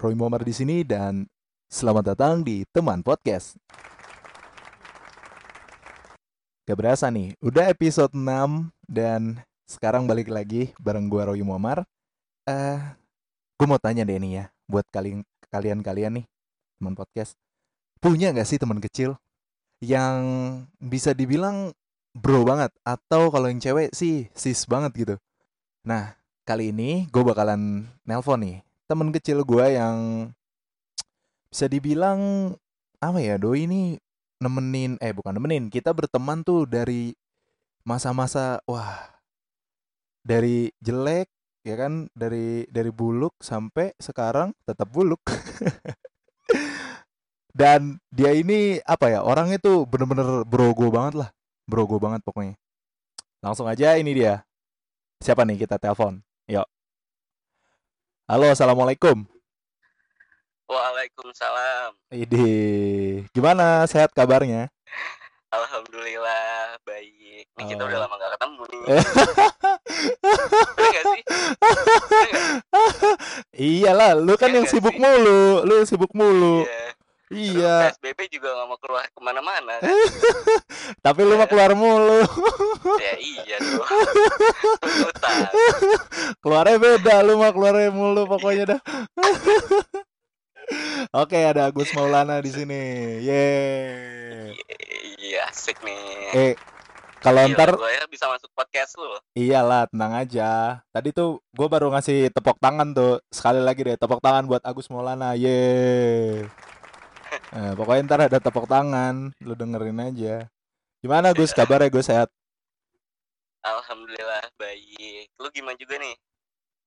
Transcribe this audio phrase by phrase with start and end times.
[0.00, 1.28] Roy Muammar di sini dan
[1.68, 3.60] selamat datang di Teman Podcast.
[6.64, 11.84] Gak berasa nih, udah episode 6 dan sekarang balik lagi bareng gua Roy Muammar.
[12.48, 12.80] Eh,
[13.60, 15.20] gue mau tanya deh nih ya, buat kalian
[15.52, 16.26] kalian-kalian nih
[16.80, 17.36] teman podcast,
[18.00, 19.20] punya nggak sih teman kecil
[19.84, 20.24] yang
[20.80, 21.76] bisa dibilang
[22.16, 25.14] bro banget atau kalau yang cewek sih sis banget gitu.
[25.84, 26.16] Nah,
[26.48, 30.26] kali ini gue bakalan nelpon nih temen kecil gue yang
[31.46, 32.50] bisa dibilang
[32.98, 33.94] apa ya doi ini
[34.42, 37.14] nemenin eh bukan nemenin kita berteman tuh dari
[37.86, 39.14] masa-masa wah
[40.26, 41.30] dari jelek
[41.62, 45.22] ya kan dari dari buluk sampai sekarang tetap buluk.
[47.50, 51.30] Dan dia ini apa ya orangnya tuh bener-bener brogo banget lah
[51.66, 52.56] brogo banget pokoknya.
[53.44, 54.42] Langsung aja ini dia.
[55.20, 56.22] Siapa nih kita telepon?
[56.48, 56.64] Yuk
[58.30, 59.26] halo assalamualaikum
[60.70, 61.98] Waalaikumsalam.
[62.14, 62.46] Idi,
[63.34, 64.70] gimana sehat kabarnya?
[65.50, 67.50] Alhamdulillah baik.
[67.58, 68.02] Ini kita udah Oh.
[68.06, 68.82] lama gak ketemu nih.
[70.78, 71.22] Bener gak sih?
[71.58, 72.46] Bener nggak?
[73.50, 75.02] Iyalah, lu kan Iya yang sibuk sih?
[75.02, 76.62] mulu, lu yang sibuk mulu.
[77.30, 77.54] Iya.
[77.54, 79.86] Iya, PSBB juga gak mau keluar ke mana-mana kan?
[81.06, 82.26] tapi lu mah keluar mulu.
[82.98, 83.86] ya iya dong.
[84.82, 85.46] Tuntutan.
[86.42, 88.80] Keluarnya beda, lu mah keluarnya mulu pokoknya dah.
[91.22, 92.82] Oke, ada Agus Maulana di sini.
[93.22, 94.50] Yeay.
[95.22, 96.34] Iya asik nih.
[96.34, 96.54] Eh,
[97.22, 99.06] kalau Gila, ntar gue bisa masuk podcast lu.
[99.38, 100.82] iyalah, tenang aja.
[100.90, 103.22] Tadi tuh gue baru ngasih tepok tangan tuh.
[103.30, 105.38] Sekali lagi deh, tepok tangan buat Agus Maulana.
[105.38, 106.50] Yeay.
[107.50, 110.46] Eh, pokoknya ntar ada tepok tangan, lu dengerin aja.
[111.02, 111.50] Gimana Gus?
[111.50, 112.30] Kabarnya gue sehat.
[113.60, 115.26] Alhamdulillah baik.
[115.36, 116.14] Lu gimana juga nih?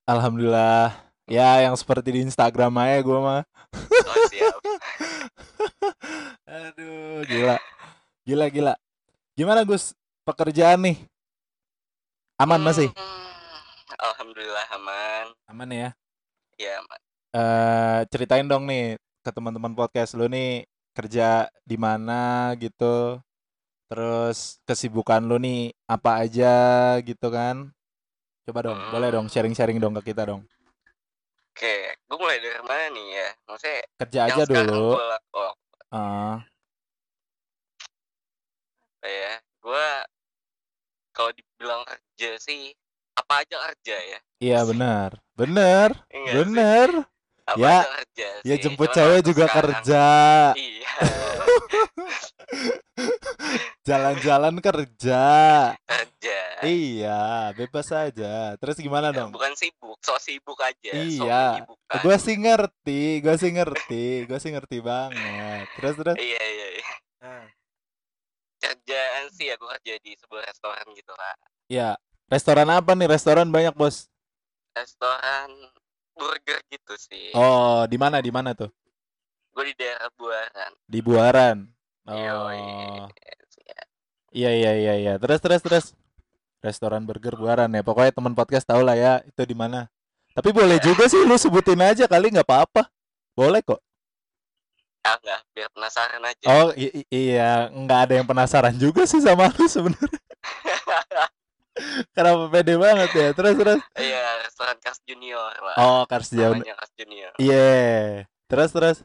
[0.07, 0.95] Alhamdulillah.
[1.27, 3.43] Ya, yang seperti di Instagram aja gue mah.
[3.75, 4.55] Oh siap.
[6.47, 7.57] Aduh, gila.
[8.23, 8.73] Gila, gila.
[9.35, 9.91] Gimana Gus?
[10.23, 10.97] Pekerjaan nih?
[12.39, 12.87] Aman masih?
[12.95, 13.59] Hmm,
[13.99, 15.25] Alhamdulillah aman.
[15.51, 15.89] Aman ya?
[16.55, 16.99] Ya aman.
[17.33, 23.17] eh ceritain dong nih ke teman-teman podcast lu nih kerja di mana gitu.
[23.87, 26.55] Terus kesibukan lu nih apa aja
[26.99, 27.71] gitu kan?
[28.43, 30.43] Coba dong, boleh dong sharing-sharing dong ke kita dong.
[31.53, 33.29] Oke, gue mulai dari mana nih ya?
[33.47, 34.85] Maksudnya Kerja yang aja dulu.
[34.97, 35.53] gue lak- oh,
[35.93, 36.41] Ah,
[38.97, 39.87] apa ya gue
[41.13, 42.73] kalau dibilang kerja sih
[43.13, 45.21] apa aja kerja ya iya benar.
[45.37, 46.89] Bener, Iya bener.
[47.45, 50.05] Apa Ya, kerja Ya jemput Cuman cewek juga sekarang- kerja.
[50.55, 50.91] iya
[53.83, 55.23] Jalan-jalan kerja.
[55.75, 57.21] kerja Iya,
[57.53, 58.55] bebas aja.
[58.55, 59.29] Terus gimana Ya, dong?
[59.29, 61.43] bukan sibuk so sibuk aja so Iya.
[61.59, 61.99] menyibukkan.
[61.99, 65.67] Gue sih ngerti, gue sih ngerti, gue sih ngerti banget.
[65.75, 66.15] Terus terus.
[66.17, 66.91] iya iya iya
[68.61, 71.35] kerjaan sih ya gue kerja di sebuah restoran gitu lah
[71.67, 73.07] Ya, restoran apa nih?
[73.09, 74.07] Restoran banyak bos.
[74.73, 75.51] restoran
[76.13, 78.21] burger gitu sih Oh, di mana?
[78.21, 78.69] Di mana tuh?
[79.53, 81.57] gue di daerah Buaran Di Buaran.
[82.03, 82.59] Oh, Yoi.
[84.33, 85.13] iya iya iya iya.
[85.21, 85.85] Terus terus terus.
[86.59, 87.85] Restoran burger Buaran ya.
[87.85, 89.87] Pokoknya teman podcast tahu lah ya itu di mana.
[90.33, 92.89] Tapi boleh juga sih lu sebutin aja kali nggak apa-apa.
[93.37, 93.77] Boleh kok.
[95.03, 96.71] ah nggak biar penasaran aja Oh
[97.11, 100.21] iya, nggak ada yang penasaran juga sih sama lu sebenarnya.
[102.13, 103.27] Kenapa pede banget ya?
[103.33, 103.79] Terus terus.
[103.97, 108.23] iya restoran Cars Junior lah Oh, Kars namanya Cars Junior Iya.
[108.45, 108.97] Terus terus.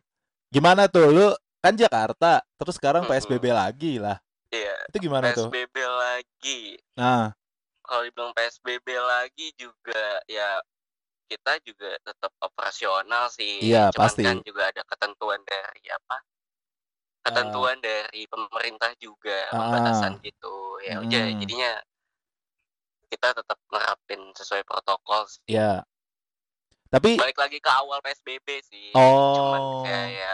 [0.48, 3.12] Gimana tuh lu kan Jakarta, terus sekarang Mm-mm.
[3.14, 4.16] PSBB lagi lah.
[4.48, 5.48] iya Itu gimana tuh?
[5.48, 6.60] PSBB lagi
[6.94, 7.32] Nah,
[7.80, 10.60] kalau dibilang PSBB lagi juga ya
[11.26, 13.60] kita juga tetap operasional sih.
[13.60, 14.24] Iya, Cuman pasti.
[14.24, 16.16] kan juga ada ketentuan dari apa?
[17.20, 19.68] Ketentuan dari pemerintah juga Ah.
[19.68, 20.80] pembatasan gitu.
[20.80, 21.36] Ya udah Hmm.
[21.36, 21.72] jadinya
[23.08, 25.40] kita tetap nerapin sesuai protokol sih.
[25.48, 25.82] ya.
[26.88, 28.88] Tapi Balik lagi ke awal PSBB sih.
[28.96, 29.84] Cuman oh.
[29.84, 30.32] kayak ya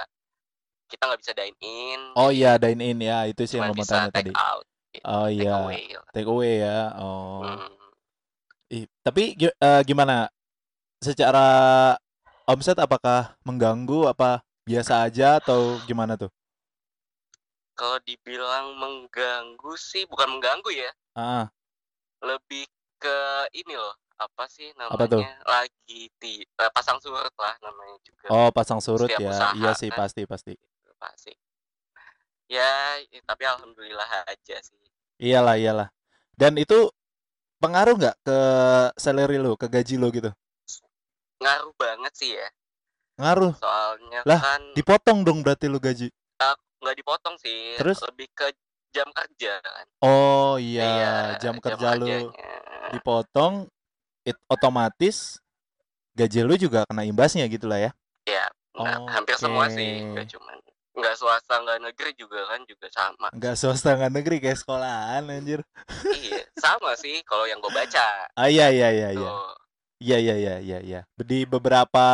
[0.86, 2.00] kita nggak bisa dine in.
[2.14, 4.32] Oh iya, dine in ya, itu sih yang Cuman mau tanya take tadi.
[4.38, 4.66] out.
[4.94, 5.82] gitu, Oh take iya, away
[6.14, 6.80] take away ya.
[7.02, 7.42] Oh.
[7.42, 7.74] Hmm.
[8.70, 10.30] Ih, tapi eh, gimana?
[11.02, 11.46] Secara
[12.46, 16.30] omset apakah mengganggu apa biasa aja atau gimana tuh?
[17.74, 20.90] Kalau dibilang mengganggu sih bukan mengganggu ya.
[21.18, 21.50] Ah,
[22.24, 22.64] lebih
[22.98, 23.16] ke
[23.52, 25.20] ini loh apa sih Apa tuh?
[25.20, 29.30] namanya lagi di eh, pasang surut lah namanya juga oh pasang surut Setiap ya.
[29.34, 29.98] usaha Iya sih kan.
[30.00, 30.52] pasti pasti.
[30.98, 31.32] pasti
[32.48, 32.96] ya
[33.28, 34.78] tapi alhamdulillah aja sih
[35.14, 35.88] Iyalah iyalah.
[36.34, 36.90] Dan itu
[37.62, 38.38] pengaruh nggak ke
[38.98, 40.30] salary lu, ke gaji lu gitu?
[41.38, 42.48] ngaruh banget sih ya
[43.20, 43.54] ngaruh.
[43.60, 46.08] soalnya Lah, kan Dipotong dong berarti lu gaji.
[46.84, 47.96] nggak dipotong sih Terus?
[48.04, 48.52] lebih ke
[48.94, 52.52] jam kerja kan Oh iya, jam kerja lu kerjanya.
[52.94, 53.66] dipotong,
[54.22, 55.40] it otomatis
[56.14, 57.90] gaji lu juga kena imbasnya gitu lah ya.
[58.28, 58.46] ya
[58.76, 60.56] nggak, hampir semua sih nggak cuman
[60.94, 65.60] nggak swasta nggak negeri juga kan juga sama Enggak swasta nggak negeri kayak sekolahan anjir.
[66.14, 69.30] iya sama sih kalau yang gue baca Ah iya iya iya iya.
[70.02, 71.00] Iya iya iya iya iya.
[71.18, 72.06] Di beberapa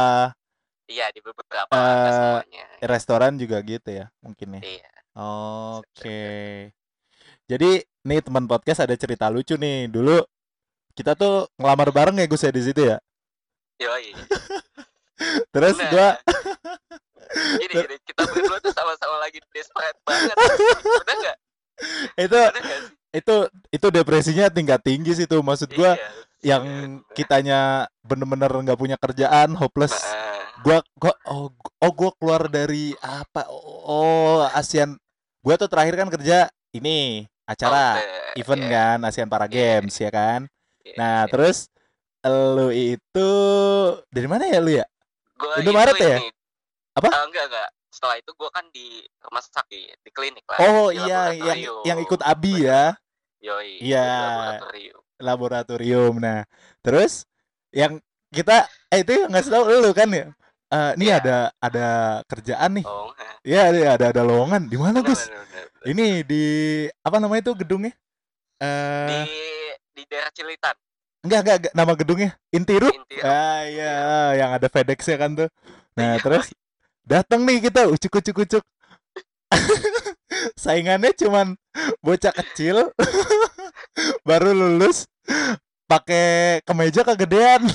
[0.89, 4.63] iya di beberapa nggak semuanya restoran juga gitu ya, mungkin ya.
[4.65, 6.23] iya Oke.
[7.51, 7.71] Jadi
[8.07, 9.91] nih teman podcast ada cerita lucu nih.
[9.91, 10.23] Dulu
[10.95, 12.99] kita tuh ngelamar bareng ya Gus ya di situ ya.
[13.81, 14.13] yoi
[15.57, 15.89] Terus Bener.
[15.89, 16.09] gua
[17.65, 21.37] gini, gini kita berdua tuh sama-sama lagi desperate banget udah nggak
[22.21, 22.77] itu sih
[23.17, 23.37] itu
[23.73, 25.41] itu depresinya tingkat tinggi sih tuh.
[25.41, 26.09] Maksud gua Iya,
[26.41, 26.65] yang
[27.13, 29.95] kitanya bener-bener nggak punya kerjaan, hopeless.
[30.05, 30.29] Nah,
[30.61, 33.49] Gua gua oh oh gua keluar dari apa?
[33.49, 34.93] Oh, ASEAN.
[35.41, 37.97] Gua tuh terakhir kan kerja ini acara
[38.37, 39.81] event iya, kan ASEAN Para Iya.
[39.81, 40.41] Games ya kan.
[40.85, 41.31] iya, Nah, iya.
[41.33, 41.73] terus
[42.29, 43.31] lu itu
[44.13, 44.85] dari mana ya lu ya?
[45.41, 46.21] Gua Indomaret ya?
[46.21, 46.29] ini,
[46.93, 47.09] Apa?
[47.09, 51.35] eh, enggak enggak setelah itu gue kan di rumah sakit di klinik lah Oh iya,
[51.35, 52.95] yang yang ikut Abi ya,
[53.43, 54.61] Yoi, Iya.
[55.21, 56.17] Laboratorium.
[56.19, 56.43] Nah,
[56.81, 57.29] terus
[57.71, 58.01] yang
[58.33, 60.27] kita eh itu yang ngasih tahu lu kan ya.
[60.71, 61.17] Eh, ini Iya.
[61.21, 61.87] ada ada
[62.27, 62.87] kerjaan nih.
[62.87, 63.35] Oh, nah.
[63.43, 63.61] Iya,
[63.93, 64.71] ada ada lowongan.
[64.71, 65.27] Di mana, Gus?
[65.83, 66.45] Ini di
[67.01, 67.93] apa namanya itu gedungnya?
[68.61, 70.77] di Eh, di daerah Cilitan
[71.25, 72.93] enggak, enggak, enggak, nama gedungnya Intirup.
[72.93, 73.25] Intirup.
[73.25, 73.93] Ah, iya,
[74.37, 75.49] yang ada FedEx ya kan tuh.
[75.97, 76.23] Nah, Iya.
[76.25, 76.47] terus
[77.05, 78.61] datang nih kita ucuk-ucuk-ucuk.
[80.63, 81.57] Saingannya cuman
[82.01, 82.93] bocah kecil
[84.29, 85.07] baru lulus
[85.87, 87.67] pakai kemeja kegedean.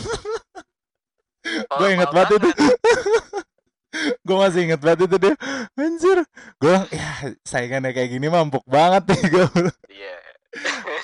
[1.77, 2.50] Gue inget banget itu.
[4.27, 5.33] Gue masih inget banget itu dia.
[5.79, 6.17] Anjir.
[6.59, 7.09] Gue ya
[7.47, 9.45] saingannya kayak gini mah empuk banget nih gue.
[9.88, 10.17] Iya.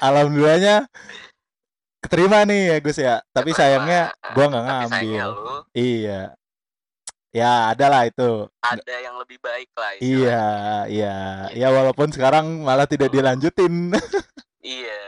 [0.02, 0.76] Alhamdulillahnya
[2.02, 3.16] keterima nih ya Gus ya.
[3.32, 3.60] Tapi Keterima.
[3.60, 4.02] sayangnya
[4.34, 5.28] gue nggak ngambil.
[5.32, 6.22] lu Iya.
[7.32, 8.52] Ya ada lah itu.
[8.60, 10.44] ada yang lebih baik lah Iya,
[10.92, 11.16] iya.
[11.56, 13.96] Ya walaupun sekarang malah tidak dilanjutin.
[14.62, 15.02] Iya.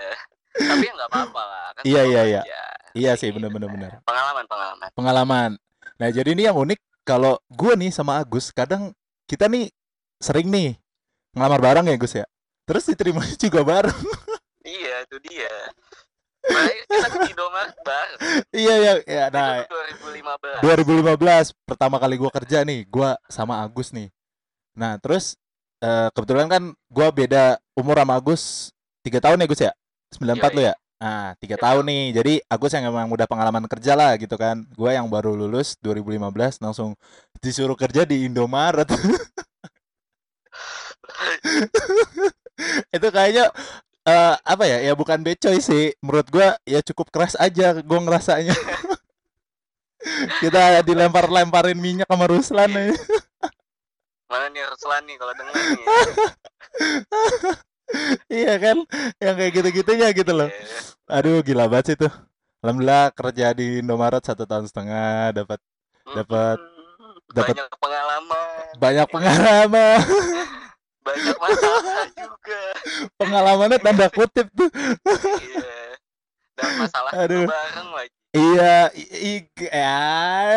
[0.54, 1.66] Tapi ya nggak apa-apa lah.
[1.74, 2.42] Kan Iya, iya, iya.
[2.46, 2.62] aja.
[2.94, 3.92] Iya sih bener-bener bener.
[4.06, 4.88] Pengalaman, pengalaman.
[4.94, 5.50] Pengalaman.
[5.98, 8.94] Nah, jadi ini yang unik kalau gue nih sama Agus kadang
[9.26, 9.74] kita nih
[10.22, 10.78] sering nih
[11.34, 12.26] ngelamar bareng ya Gus ya.
[12.64, 13.98] Terus diterimanya juga bareng.
[14.64, 15.54] Iya, itu dia.
[16.44, 18.20] Nah, kita ke Indomaret bareng.
[18.52, 19.24] iya ya, ya.
[19.28, 19.76] Nah, Itu
[20.64, 21.52] 2015.
[21.52, 24.08] 2015 pertama kali gua kerja nih, gua sama Agus nih.
[24.76, 25.36] Nah, terus
[25.80, 28.72] eh, kebetulan kan gua beda umur sama Agus
[29.04, 29.72] tiga tahun ya Gus ya,
[30.16, 30.70] 94 lu Yoi.
[30.72, 30.76] ya.
[31.04, 32.16] Nah, tiga tahun nih.
[32.16, 34.64] Jadi Agus yang emang udah pengalaman kerja lah gitu kan.
[34.72, 36.96] Gua yang baru lulus 2015 langsung
[37.44, 38.88] disuruh kerja di Indomaret.
[42.96, 43.52] Itu kayaknya
[44.08, 44.80] eh, apa ya?
[44.80, 45.92] Ya bukan becoy sih.
[46.00, 48.56] Menurut gua ya cukup keras aja gua ngerasanya.
[50.44, 52.96] Kita dilempar-lemparin minyak sama Ruslan nih.
[54.32, 55.84] Mana nih Ruslan nih kalau denger nih.
[58.30, 58.78] iya kan?
[59.18, 60.50] Yang kayak gitu-gitunya gitu loh.
[60.50, 60.66] Iya.
[61.10, 62.14] Aduh, gila banget sih tuh.
[62.60, 65.60] Alhamdulillah kerja di Indomaret satu tahun setengah dapat
[66.04, 66.60] Dapat-
[67.32, 70.00] dapat- banyak pengalaman, banyak pengalaman.
[71.08, 72.62] banyak masalah juga.
[73.16, 74.70] Pengalamannya tanda kutip tuh.
[74.72, 76.00] Iya.
[76.54, 77.48] Dan masalah Aduh.
[77.48, 78.14] bareng lagi.
[78.34, 80.02] Iya, i- i- ya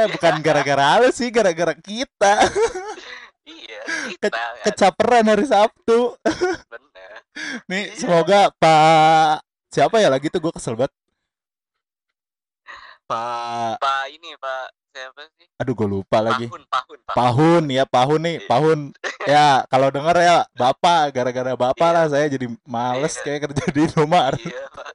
[0.08, 2.48] bukan gara-gara lu sih, gara-gara kita
[3.44, 6.16] Iya, kita kan kecaperan hari Sabtu.
[6.66, 6.85] bener.
[7.68, 10.92] Nih, semoga Pak siapa ya lagi tuh gue kesel banget.
[13.06, 15.46] Pak, Pak ini Pak siapa sih?
[15.60, 16.48] aduh gue lupa lagi.
[16.48, 17.14] Pahun, Pahun, Pahun.
[17.14, 18.48] Pahun ya, Pahun nih, Iya.
[18.48, 18.78] Pahun.
[19.26, 21.94] Ya, kalau denger ya Bapak, gara-gara Bapak Iya.
[21.94, 23.22] lah saya jadi males Iya.
[23.22, 24.40] kayak kerja di Indomaret.
[24.42, 24.88] Iya, Pak.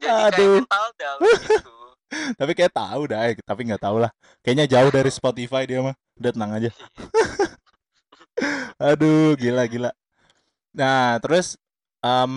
[0.00, 0.58] Jadi Aduh.
[0.64, 1.72] kayak gitu.
[2.38, 4.10] Tapi kayak tahu dah, eh, tapi nggak tahu lah.
[4.40, 5.98] Kayaknya jauh dari Spotify dia mah.
[6.14, 6.70] Udah tenang aja.
[8.78, 9.90] Aduh, gila gila.
[10.74, 11.58] Nah, terus
[12.04, 12.32] em,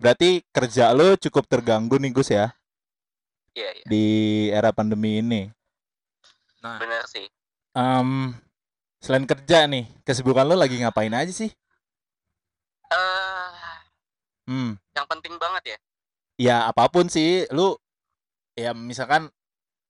[0.00, 2.50] berarti kerja lo cukup terganggu nih Gus ya
[3.52, 3.84] Iya, iya.
[3.84, 4.04] di
[4.48, 5.52] era pandemi ini.
[6.64, 7.26] Nah, Bener sih.
[7.76, 8.32] em,
[9.04, 11.50] selain kerja nih, kesibukan lo lagi ngapain aja sih?
[12.92, 13.76] Eh,
[14.48, 15.78] Hmm, yang penting banget ya.
[16.40, 17.78] ya apa pun sih, lu
[18.58, 19.30] ya misalkan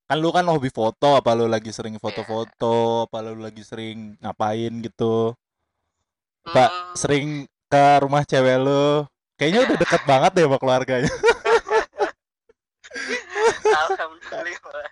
[0.09, 4.73] kan lu kan hobi foto, apa lu lagi sering foto-foto, apa lu lagi sering ngapain
[4.85, 5.33] gitu?
[6.45, 7.27] Pak, Hmm, sering
[7.73, 9.07] ke rumah cewek lu.
[9.43, 11.11] Kayaknya udah deket banget deh sama keluarganya.
[13.75, 14.91] Alhamdulillah.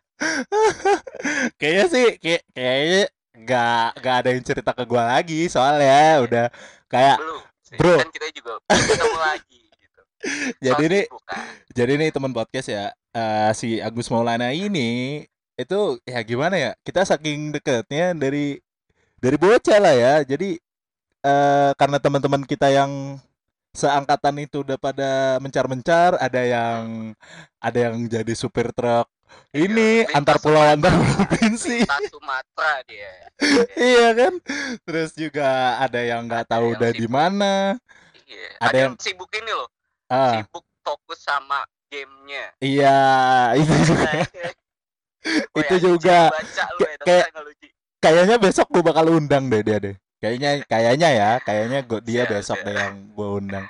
[1.55, 6.47] Kayaknya sih kayak kayaknya nggak nggak ada yang cerita ke gua lagi soalnya udah
[6.91, 7.77] kayak belum sih.
[7.79, 7.95] Bro.
[8.03, 10.01] kan kita juga ketemu lagi gitu
[10.67, 11.47] jadi ini sibuk kan.
[11.71, 15.23] jadi ini teman podcast ya eh, si Agus Maulana ini
[15.55, 18.59] itu ya gimana ya kita saking deketnya dari
[19.23, 20.59] dari bocah lah ya jadi
[21.23, 23.23] eh, karena teman-teman kita yang
[23.71, 27.15] seangkatan itu udah pada mencar-mencar ada yang
[27.63, 29.07] ada yang jadi supir truk.
[29.55, 31.87] Iya, ini lintas antar pulau antar provinsi.
[32.11, 33.13] Sumatera dia.
[33.79, 34.33] Iya kan?
[34.83, 37.55] Terus juga ada yang nggak tahu yang udah di mana.
[38.27, 38.49] Iya.
[38.59, 39.69] Ada ada, yang- yang sibuk ini loh.
[40.11, 40.43] Ah.
[40.43, 42.45] Sibuk fokus sama gamenya.
[42.59, 42.99] Iya
[43.63, 44.11] itu juga.
[45.55, 46.19] Woi, Itu juga.
[46.33, 47.45] baca lu Kayak- ya,
[48.01, 52.31] kayaknya besok gue bakal undang deh dia deh kayaknya kayaknya ya kayaknya gua, dia Siap,
[52.31, 52.67] besok siap.
[52.69, 53.67] deh yang gue undang.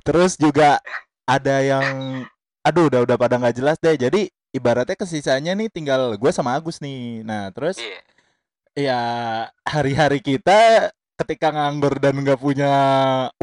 [0.00, 0.80] Terus juga
[1.24, 1.86] ada yang
[2.60, 3.94] aduh udah udah pada nggak jelas deh.
[3.94, 7.20] Jadi ibaratnya kesisanya nih tinggal gue sama Agus nih.
[7.22, 8.00] Nah terus Iya.
[8.74, 9.00] ya
[9.62, 10.88] hari-hari kita
[11.20, 12.72] ketika nganggur dan nggak punya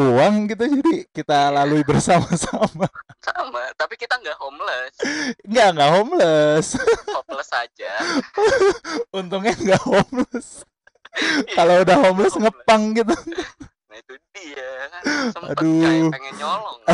[0.02, 1.54] uang gitu jadi kita Iya.
[1.62, 2.90] lalui bersama-sama.
[3.22, 4.96] Sama tapi kita nggak homeless.
[5.46, 6.68] Nggak nggak homeless.
[7.14, 7.94] Hopeless aja.
[9.22, 10.66] Untungnya nggak homeless.
[10.66, 10.77] Iya,
[11.58, 12.44] kalau udah homeless homeless.
[12.44, 13.16] ngepang gitu.
[13.88, 14.70] Nah itu dia.
[14.92, 15.02] Kan
[15.34, 15.82] sempet Aduh.
[15.82, 16.80] kayak pengen nyolong.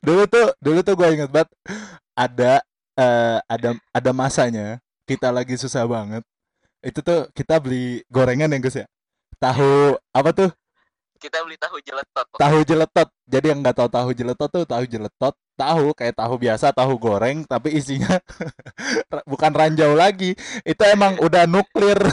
[0.00, 1.52] Dulu tuh dulu tuh gue inget banget
[2.16, 2.64] ada
[2.96, 6.24] eh, ada ada masanya kita lagi susah banget.
[6.80, 8.88] Itu tuh kita beli gorengan ya Gus ya?
[9.36, 10.48] Tahu apa tuh
[11.18, 13.08] kita beli tahu jeletot tahu jeletot.
[13.28, 15.34] Jadi yang nggak tahu tahu jeletot tuh tahu jeletot.
[15.58, 18.22] Tahu kayak tahu biasa tahu goreng tapi isinya
[19.30, 20.38] bukan ranjau lagi.
[20.62, 21.98] Itu emang udah nuklir.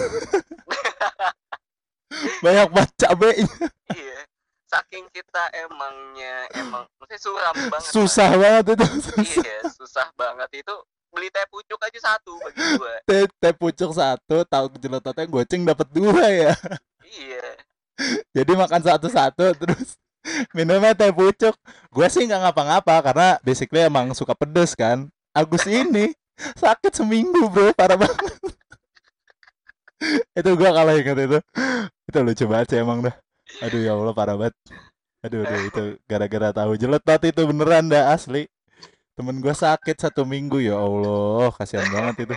[2.43, 3.57] Banyak banget cabenya.
[3.93, 4.19] Iya.
[4.65, 8.81] Saking kita emangnya emang maksudnya suram banget susah banget itu.
[8.81, 8.89] Pak.
[9.23, 10.65] iya susah banget.
[10.65, 10.73] Itu
[11.15, 15.87] beli teh pucuk aja satu bagi gua teh teh pucuk satu tahu jeletotnya goceng dapat
[15.95, 16.51] dua ya.
[17.07, 17.55] Iya
[18.35, 19.95] jadi makan satu-satu terus
[20.51, 21.55] minumnya teh pucuk.
[21.93, 25.07] Gue sih nggak ngapa-ngapa karena basically emang suka pedes kan.
[25.35, 26.11] Agus ini
[26.59, 27.71] sakit seminggu bro.
[27.71, 28.33] Parah banget.
[30.35, 31.39] Itu gue kalau inget itu.
[32.11, 33.15] Itu lucu banget sih emang dah.
[33.63, 34.55] Aduh ya Allah parah banget.
[35.25, 38.45] Aduh, aduh itu gara-gara tahu jeletot itu beneran dah asli.
[39.15, 41.49] Temen gue sakit satu minggu ya Allah.
[41.55, 42.35] Kasihan banget itu.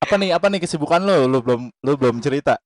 [0.00, 1.28] Apa nih apa nih kesibukan lo?
[1.28, 2.56] Lu belum lu belum cerita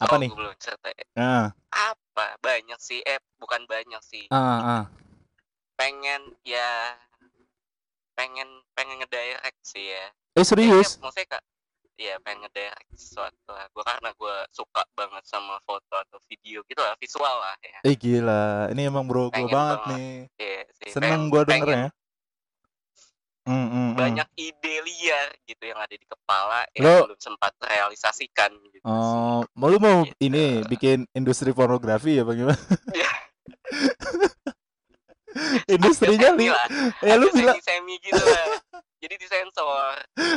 [0.00, 0.30] Apa Oh, nih?
[0.32, 0.88] belum cerita
[1.20, 2.26] ah apa?
[2.40, 3.04] Banyak sih.
[3.04, 4.24] Eh bukan banyak sih.
[4.30, 4.84] Ah ah
[5.76, 6.96] pengen ya
[8.14, 10.06] pengen pengen ngedirect sih ya.
[10.32, 10.96] Eh serius?
[10.96, 11.42] Kayaknya maksudnya kak
[12.00, 13.66] ya pengen ngedirect sesuatu lah.
[13.68, 17.78] Gue karena gue suka banget sama foto atau video gitu lah visual lah ya.
[17.84, 19.88] Eh gila, ini emang bro gue banget banget.
[19.92, 20.12] nih.
[20.38, 21.88] Iya sih, Seneng pengen- gue pengen dengernya.
[23.42, 23.88] Hmm, hmm.
[23.94, 28.86] banyak ide liar gitu yang ada di kepala Lo- yang belum sempat realisasikan gitu sih.
[28.86, 30.14] Oh, mau lu mau Gitu.
[30.22, 32.54] ini bikin industri pornografi ya bagaimana?
[32.92, 33.10] Iya.
[35.66, 36.68] Industrinya li, lah,
[37.00, 38.60] ya lu bilang semi gitu lah
[39.00, 39.96] jadi disensor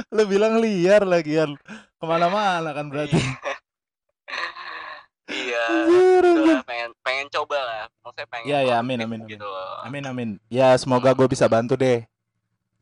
[0.09, 1.59] lu bilang liar lagian
[1.91, 3.19] ke mana-mana kan berarti.
[5.27, 6.31] iya Anjir, anjir.
[6.31, 9.21] itulah pengen pengen coba lah maksudnya pengen Iya, iya, amin, amin, amin.
[9.27, 9.50] gitu
[9.83, 10.29] Amin amin.
[10.47, 12.07] Ya semoga gue bisa bantu deh.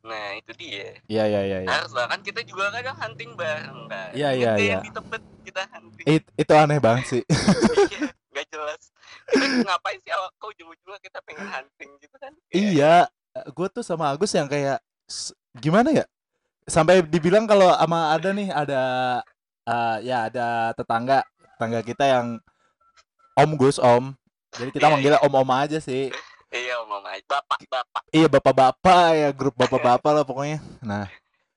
[0.04, 1.58] Nah itu dia Iya iya iya.
[1.64, 1.70] iya.
[1.72, 4.72] harus lah kan kita juga kadang hunting bareng kan Iya, iya, iya.
[4.78, 7.24] yang di Tebet kita hunting It, itu aneh banget sih.
[7.88, 8.82] iya nggak jelas
[9.32, 14.12] kita ngapain sih awak kau ujung-ujungnya kita pengen hunting gitu kan iya, gue tuh sama
[14.12, 14.84] Agus yang kayak
[15.58, 16.06] gimana ya?
[16.64, 18.82] Sampai dibilang kalau sama ada nih ada
[19.64, 21.24] eh, ya ada tetangga
[21.56, 22.28] tetangga kita yang
[23.36, 24.14] Om Gus Om.
[24.54, 26.14] Jadi kita Iya, manggilnya Om-Om aja sih.
[26.56, 30.62] Iya om aja bapak bapak Iya bapak-bapak ya grup bapak-bapak lah pokoknya.
[30.80, 31.10] Nah,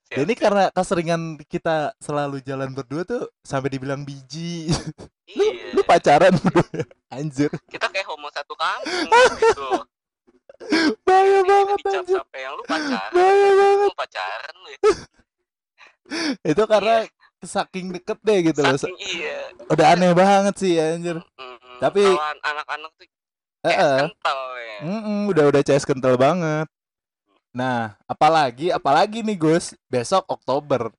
[0.03, 4.71] Siap, ini karena keseringan kita selalu jalan berdua tuh sampai dibilang biji.
[5.29, 6.65] lu, iya lu pacaran berdua?
[7.09, 9.07] Anjir, kita kayak homo satu kampung
[9.43, 9.69] gitu
[11.05, 12.17] bahaya banget anjir.
[12.17, 13.77] sampai yang lu pacaran Bahaya banget.
[13.83, 14.79] lu pacaran lu ya.
[16.51, 16.95] Itu karena
[17.39, 18.73] saking deket deh gitu loh.
[18.73, 19.37] saking iya
[19.67, 21.19] Udah aneh banget sih anjir.
[21.35, 21.77] Mm-mm.
[21.77, 23.05] Tapi- kalau an- anak-anak tuh
[23.75, 26.69] Kental ya Mm-mm, udah udah CS kental banget.
[27.49, 30.93] Nah, apalagi apalagi nih Gus, besok Oktober.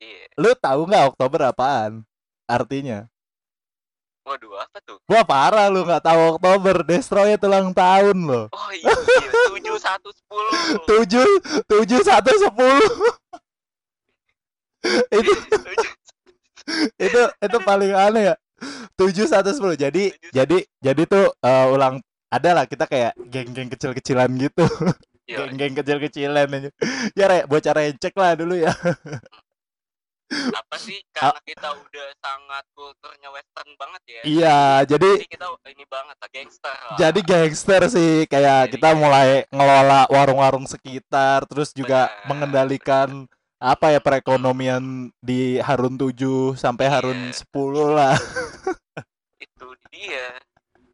[0.00, 2.02] iya Lu tahu nggak Oktober apaan?
[2.44, 3.08] Artinya?
[4.24, 8.48] waduh apa tuh Wah parah lu nggak tahu Oktober, Destroy itu ulang tahun loh.
[8.48, 8.88] oh iya
[9.52, 10.52] tujuh satu sepuluh
[10.88, 11.28] Tujuh,
[11.68, 12.88] tujuh satu sepuluh.
[15.20, 15.32] itu
[16.96, 18.34] itu itu paling aneh ya.
[18.94, 19.74] Tujuh satu sepuluh.
[19.74, 21.98] Jadi jadi jadi tuh eh, ulang
[22.30, 24.64] ada lah kita kayak geng-geng kecil-kecilan gitu.
[25.24, 26.70] Iya, geng-geng kecil-kecilan aja.
[27.16, 28.72] Ya re, bocah recek lah dulu ya.
[30.34, 34.58] apa sih karena kita udah sangat kulturnya western banget ya Iya,
[34.88, 36.96] jadi jadi kita ini banget lah gangster lah.
[36.96, 42.26] jadi gangster sih kayak Jadi kita mulai ngelola warung-warung sekitar terus juga Benar.
[42.26, 43.08] mengendalikan
[43.64, 47.40] apa ya perekonomian di Harun 7 sampai Harun Iya.
[47.48, 48.16] 10 lah.
[49.40, 50.28] itu dia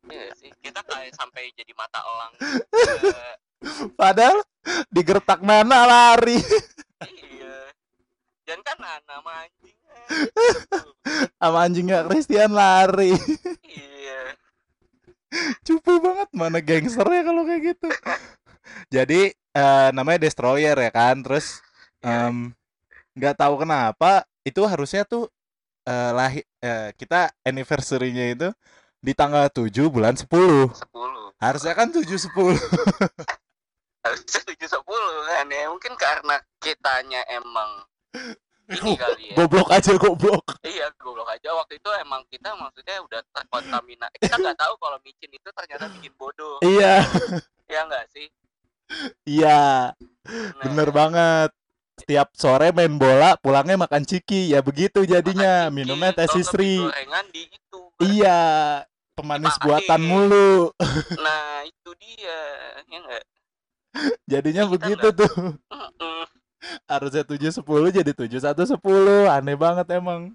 [0.06, 2.32] Iya nggak sih kita kayak sampai jadi mata elang.
[4.00, 4.38] Padahal
[4.90, 6.38] digertak Nana lari.
[7.10, 7.58] iya
[8.46, 9.76] dan kan anak sama anjing
[11.42, 13.14] Sama anjingnya Christian lari.
[13.66, 14.22] iya
[15.62, 17.88] Cupu banget mana gangsternya kalau kayak gitu.
[18.90, 21.18] Jadi eh, namanya Destroyer ya kan.
[21.22, 21.58] Terus
[22.00, 22.50] Iya.
[23.16, 25.28] Nggak tahu kenapa itu harusnya tuh
[25.86, 28.48] eh, lahir eh, kita anniversary-nya itu
[29.00, 30.28] di tanggal 7 bulan 10.
[30.28, 32.30] 10 Harusnya kan 7 10.
[34.00, 37.84] harusnya tujuh sepuluh kan ya mungkin karena kitanya emang
[38.80, 39.36] ini kali ya.
[39.36, 40.46] Goblok aja goblok.
[40.62, 41.52] iya goblok aja.
[41.58, 44.14] Waktu itu emang kita maksudnya udah terkontaminasi.
[44.22, 46.62] Kita nggak tahu kalau micin itu ternyata bikin bodoh.
[46.62, 47.02] Iya,
[47.66, 48.30] ya nggak sih?
[49.26, 49.94] Iya,
[50.26, 51.50] Nah, bener banget.
[52.00, 54.50] Setiap sore main bola, pulangnya makan ciki.
[54.56, 56.80] Ya begitu jadinya, ciki, minumnya teh sisri.
[56.80, 58.40] mie gorengan di itu Iya,
[59.12, 59.64] pemanis Dipakai.
[59.84, 60.72] buatan mulu.
[61.20, 62.40] nah itu dia
[62.88, 63.20] ya
[64.24, 65.32] Jadinya Kita begitu tuh.
[65.68, 66.22] Mm-mm.
[66.86, 69.28] Harusnya 7 10 jadi 7 1 10.
[69.28, 70.32] Aneh banget emang.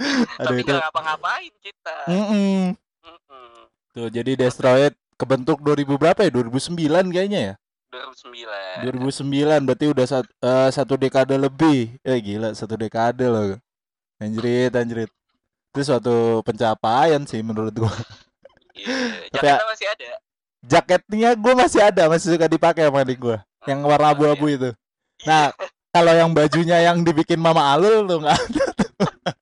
[0.40, 0.72] Aduh tapi itu.
[0.72, 2.72] nggak ngapa-ngapain kita Mm-mm.
[3.04, 3.68] Mm-mm.
[3.92, 6.30] Tuh jadi Destroyed kebentuk 2000 berapa ya?
[6.32, 7.54] 2009 kayaknya ya?
[7.90, 11.98] 2009 2009 berarti udah sat, eh, satu dekade lebih.
[12.06, 13.58] Eh gila, satu dekade loh.
[14.22, 15.10] Anjrit, anjrit.
[15.74, 17.90] Itu suatu pencapaian sih menurut gua.
[18.78, 20.06] iya Tapi Jakarta masih ada
[20.60, 23.42] Jaketnya gua masih ada, masih suka dipakai sama adik gua.
[23.66, 24.70] Yang warna abu-abu itu.
[25.26, 25.50] Nah,
[25.90, 28.64] kalau yang bajunya yang dibikin Mama Alul tuh nggak ada.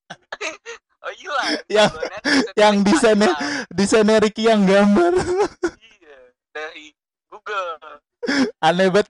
[1.05, 2.19] oh hilang Yang- ada
[2.57, 3.37] yang desainnya-.
[3.69, 5.13] Desainnya Ricky yang gambar.
[6.01, 6.19] iya
[6.55, 6.95] dari
[7.29, 7.77] Google
[8.61, 9.09] Aneh banget.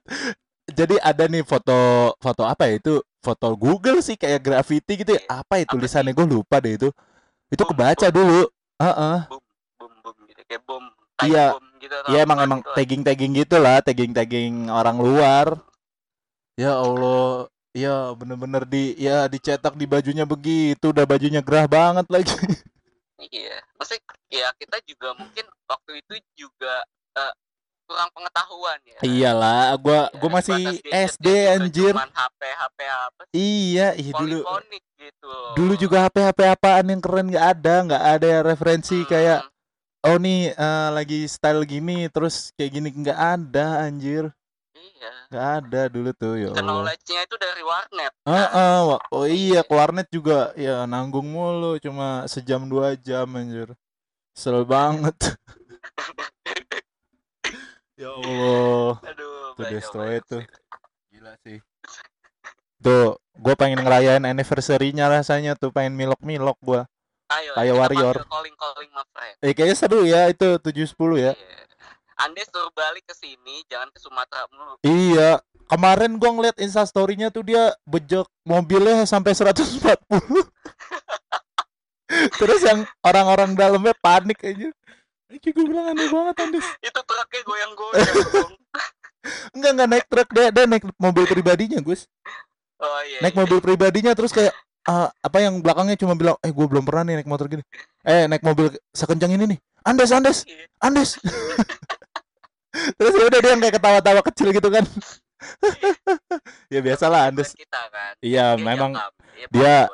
[0.69, 3.01] Jadi ada nih foto foto apa ya itu?
[3.19, 5.21] Foto Google sih kayak graffiti gitu ya.
[5.43, 6.89] Apa ya tulisannya gue lupa deh itu.
[7.49, 8.15] Itu Bom, kebaca bom.
[8.15, 8.41] dulu.
[8.79, 9.17] Heeh.
[9.27, 9.43] bom
[9.75, 10.83] bom bom gitu kayak bom
[11.19, 11.45] Iya.
[11.83, 15.59] gitu Iya emang emang gitu tagging tagging gitu lah, tagging tagging orang luar.
[16.55, 22.31] Ya Allah, ya bener-bener di ya dicetak di bajunya begitu, udah bajunya gerah banget lagi.
[23.35, 26.83] iya maksudnya ya kita juga mungkin waktu itu juga
[27.19, 27.33] eh,
[27.89, 31.91] kurang pengetahuan ya Iyalah, gua Ya, gua masih SD anjir.
[31.91, 34.45] cuman HP HP apa sih Iya, ih dulu
[34.95, 39.39] gitu dulu juga HP HP apaan yang keren nggak ada, nggak ada referensi Hmm, kayak
[40.05, 44.29] oh nih eh, lagi style gini terus kayak gini nggak ada anjir,
[44.71, 46.61] iya nggak ada dulu tuh ya Allah.
[46.61, 52.23] knowledge-nya itu dari warnet Heeh, wa- oh iya ke warnet juga ya nanggung mulu cuma
[52.25, 53.73] sejam dua jam anjir.
[54.31, 55.17] Kesel banget.
[57.99, 59.67] ya Allah, aduh Tuh
[60.23, 60.39] tuh.
[60.39, 60.43] sih.
[61.11, 61.59] gila sih.
[62.79, 66.87] Tuh, gue pengen ngerayain anniversary-nya rasanya tuh pengen milok-milok gua.
[67.29, 68.15] ayo Kayak Warrior.
[68.25, 71.33] calling calling my friend Eh kayaknya seru ya itu 710 ya.
[71.35, 71.59] Iya.
[72.19, 74.75] Anda suruh balik ke sini, jangan ke Sumatera mulu.
[74.83, 79.79] Iya, kemarin gua ngeliat Insta story-nya tuh dia bejek mobilnya sampai 140.
[82.39, 84.71] Terus yang orang-orang dalamnya panik aja.
[85.29, 86.65] Ini gue bilang aneh banget Andis.
[86.87, 88.07] Itu truknya goyang-goyang.
[89.53, 92.07] Enggak enggak naik truk dia, dia naik mobil pribadinya Gus.
[92.79, 93.19] oh iya.
[93.19, 93.39] Naik iya.
[93.43, 94.55] mobil pribadinya terus kayak
[94.87, 97.61] ah, apa yang belakangnya cuma bilang eh gue belum pernah nih naik motor gini.
[98.01, 99.59] Eh naik mobil sekencang ini nih.
[99.83, 100.65] Andes Andes Iya.
[100.81, 101.19] Andes.
[102.97, 104.85] terus ya udah dia yang kayak ketawa-tawa kecil gitu kan.
[106.71, 107.51] ya biasalah Andes.
[107.53, 108.13] Kita kan.
[108.23, 109.87] Iya Dia memang dia dia-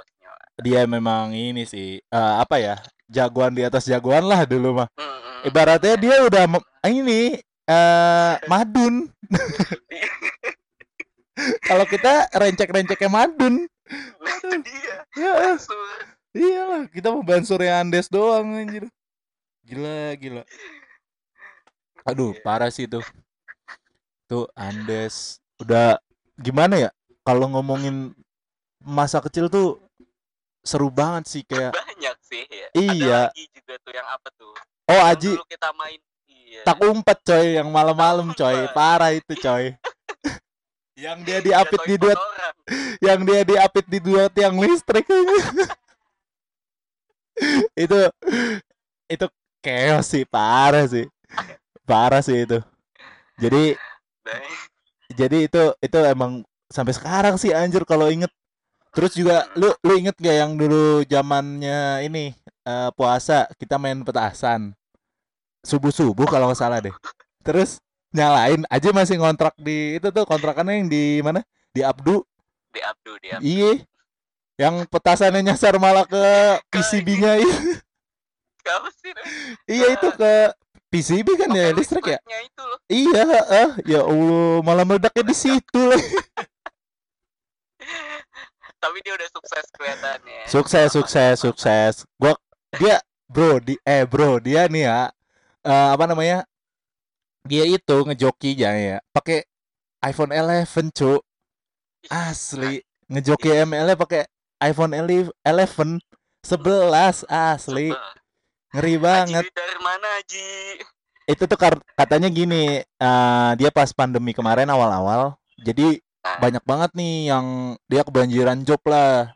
[0.55, 2.79] dia memang ini sih eh, apa ya
[3.11, 5.24] jagoan di atas jagoan lah dulu mah Mm, mm.
[5.45, 6.43] Ibaratnya dia udah
[6.85, 9.09] ini eh madun
[11.67, 14.97] kalau kita rencek-renceknya madun Nah, itu dia.
[15.13, 15.77] ya Sur.
[16.33, 18.89] iyalah kita mau bansurnya Andes doang anjir
[19.61, 20.41] gila gila
[22.01, 22.41] aduh Iya.
[22.41, 23.05] parah sih tuh
[24.25, 26.01] tuh Andes udah
[26.33, 26.89] gimana ya
[27.21, 28.17] kalau ngomongin
[28.81, 29.77] masa kecil tuh
[30.65, 32.67] seru banget sih kayak Banyak sih ya.
[32.73, 32.97] Iya.
[32.97, 34.49] Ada lagi juga tuh yang apa tuh?
[34.89, 35.31] Oh Yang Aji.
[35.37, 35.99] Dulu kita main.
[36.25, 36.61] Iya.
[36.61, 38.57] tak umpet coy yang malam-malam coy.
[38.71, 39.73] parah itu coy.
[40.95, 42.53] Yang dia diapit di dua kotoran.
[43.03, 45.03] yang dia diapit di dua tiang listrik
[47.83, 47.99] itu
[49.11, 49.25] itu
[49.59, 51.03] chaos sih parah sih.
[51.83, 52.63] Parah sih itu.
[53.35, 53.75] Jadi
[55.11, 58.31] jadi itu itu emang sampai sekarang sih anjir kalau inget
[58.95, 62.31] Terus juga lu lu inget gak yang dulu zamannya ini
[62.63, 64.71] eh, puasa kita main petasan
[65.65, 66.95] subuh subuh kalau nggak salah deh.
[67.43, 67.83] Terus
[68.15, 71.43] nyalain aja masih ngontrak di itu tuh kontrakannya yang di mana?
[71.75, 72.23] Di Abdu.
[72.71, 73.71] di Abdu di Abdu Iya.
[74.55, 76.23] Yang petasannya nyasar malah ke
[76.71, 77.57] PCB-nya iya.
[78.99, 79.11] sih
[79.67, 80.33] Iya itu ke
[80.87, 82.19] PCB kan ya Pakai listrik ya?
[82.23, 85.83] itu loh Iya, ah, ya Allah, malah meledaknya di situ.
[88.85, 91.93] tapi dia udah sukses kelihatannya Sukses, sukses, sukses.
[92.21, 92.37] Gua
[92.77, 95.09] dia bro, di eh bro, dia nih ya
[95.65, 96.45] eh, apa namanya?
[97.45, 99.45] Dia itu ngejoki aja ya, pakai
[100.05, 101.21] iPhone 11, cu.
[102.09, 104.29] Asli, ngejoki ML pakai
[104.61, 107.89] iPhone 11 11 asli.
[107.89, 107.97] Sebel.
[108.75, 109.43] Ngeri Haji banget.
[109.55, 110.47] dari mana Haji
[111.25, 111.57] Itu tuh
[111.97, 115.97] katanya gini, eh, dia pas pandemi kemarin awal-awal, jadi
[116.41, 119.33] banyak banget nih yang dia kebanjiran job lah.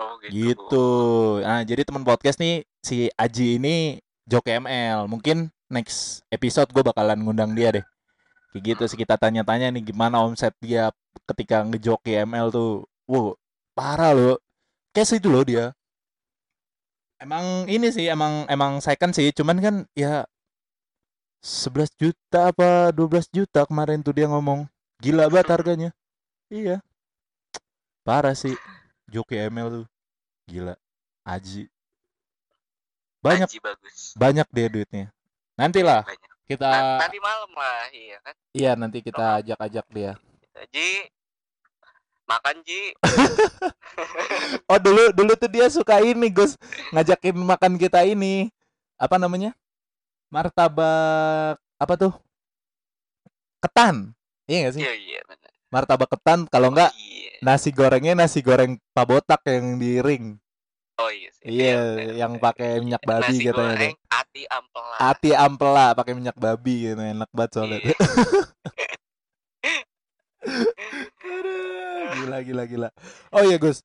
[0.00, 0.88] oh gitu, Gitu.
[1.44, 5.08] Nah, jadi teman podcast nih si Aji ini Joki ML.
[5.08, 7.84] Mungkin next episode gue bakalan ngundang dia deh.
[8.50, 10.90] Kayak gitu sih kita tanya-tanya nih gimana omset dia
[11.30, 12.84] ketika ngejoki ML tuh.
[13.06, 13.38] Wow,
[13.72, 14.36] parah loh.
[14.90, 15.70] Cash itu loh dia.
[17.20, 20.24] Emang ini sih emang emang second sih, cuman kan ya
[21.44, 24.66] 11 juta apa 12 juta kemarin tuh dia ngomong.
[25.04, 25.90] Gila banget harganya.
[26.50, 26.82] Iya.
[28.02, 28.58] Parah sih.
[29.06, 29.86] Joki ML tuh.
[30.50, 30.74] Gila.
[31.22, 31.70] Aji.
[33.20, 35.12] Banyak Haji bagus banyak deh duitnya.
[35.60, 36.32] Nantilah Banyak.
[36.48, 36.70] kita
[37.04, 40.12] tadi malam lah iya kan iya nanti kita ajak-ajak dia.
[40.72, 41.04] Ji
[42.24, 42.96] makan Ji
[44.72, 46.56] Oh dulu dulu tuh dia suka ini Gus
[46.96, 48.48] ngajakin makan kita ini
[48.96, 49.52] apa namanya
[50.32, 52.12] martabak apa tuh
[53.60, 54.16] ketan
[54.48, 58.76] iya gak sih iya iya benar martabak ketan kalau enggak iya nasi gorengnya nasi goreng
[58.92, 60.36] pabotak yang di ring
[60.98, 62.44] oh iya sih iya benar, yang benar.
[62.44, 67.30] pakai minyak babi nasi tuh goreng ati ampela ati ampela pakai minyak babi gitu enak
[67.32, 67.96] banget soalnya Iya.
[71.20, 72.88] Aduh, gila gila gila.
[73.30, 73.84] Oh iya Gus,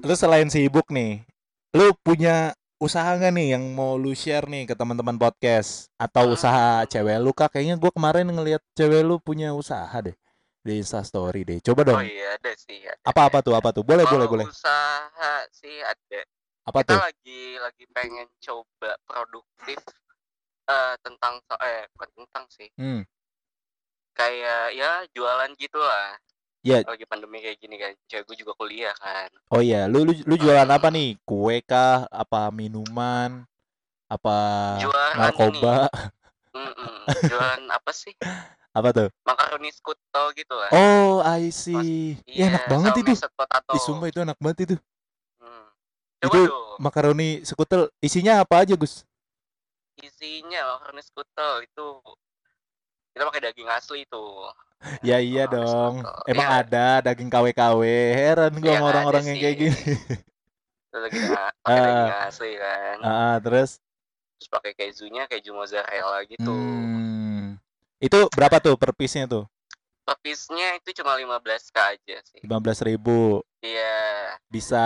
[0.00, 1.24] lu selain sibuk nih,
[1.72, 6.34] lu punya usaha nggak nih yang mau lu share nih ke teman-teman podcast atau Hmm.
[6.36, 7.56] usaha cewek lu kak?
[7.56, 10.12] Kayaknya gua kemarin ngeliat cewek lu punya usaha deh
[10.66, 11.58] di Insta Story deh.
[11.62, 11.98] Coba dong.
[11.98, 12.98] oh iya ada sih ada.
[13.06, 13.86] Apa apa tuh apa tuh?
[13.86, 14.46] Boleh boleh Kalau boleh.
[14.50, 16.20] usaha sih ada
[16.66, 17.00] Apa kita tuh?
[17.06, 19.78] lagi lagi pengen coba produktif
[20.66, 23.06] eh tentang so- eh bukan tentang sih Hmm.
[24.12, 26.18] kayak ya jualan gitu lah
[26.66, 26.82] Ya.
[26.82, 30.34] lagi pandemi kayak gini kan cewek gue juga kuliah kan Oh iya, lu lu, lu
[30.34, 31.14] jualan apa nih?
[31.22, 32.02] Kue kah?
[32.10, 33.46] Apa minuman?
[34.10, 34.36] Apa
[34.82, 35.86] jualan narkoba?
[35.86, 36.10] ini
[36.58, 36.98] Mm-mm.
[37.30, 38.10] jualan apa sih
[38.76, 39.08] Apa tuh?
[39.24, 42.20] makaroni skutel gitu lah Oh, I see.
[42.28, 43.12] Ya enak banget itu.
[43.72, 44.76] Ih, sumpah itu enak banget itu.
[45.40, 45.66] Hmm.
[46.20, 49.08] Itu Coba dong makaroni skutel isinya apa aja, Gus?
[49.96, 51.86] isinya makaroni skutel itu
[53.16, 54.52] kita pakai daging asli tuh
[55.00, 55.94] Ya iya Makaroni dong.
[56.04, 56.16] skutel.
[56.28, 56.58] Emang Iya.
[56.60, 57.80] ada daging KW-KW.
[58.12, 59.80] Heran gua Iya, ada orang-orang yang kayak gini.
[60.92, 61.12] Terus
[61.64, 63.80] pakai daging asli kan Ah, terus
[64.36, 67.25] terus pakai kejunya keju mozzarella gitu hmm,
[67.98, 69.44] itu berapa tuh per piece-nya tuh?
[70.06, 73.42] per piece-nya itu cuma 15k aja sih 15.000.
[73.60, 74.84] iya Bisa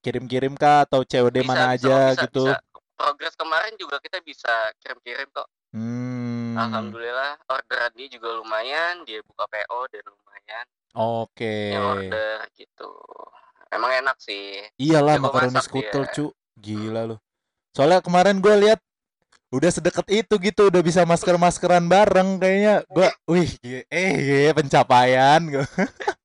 [0.00, 2.44] kirim-kirim kah atau COD Bisa, mana bisa, aja bisa, gitu?
[2.50, 2.58] bisa.
[2.94, 6.54] progres kemarin juga kita bisa kirim-kirim kok Hmm.
[6.54, 11.74] alhamdulillah orderan dia juga lumayan dia buka PO dan lumayan Oke.
[11.74, 12.90] yang order gitu
[13.74, 16.14] emang enak sih Iyalah makaroni skutel, dia.
[16.14, 16.26] cu.
[16.54, 17.16] Gila lu.
[17.74, 18.78] Soalnya kemarin gue lihat
[19.54, 22.82] udah sedekat itu gitu, udah bisa masker-maskeran bareng kayaknya.
[22.90, 25.64] Gua, wih, eh iya, pencapaian gua.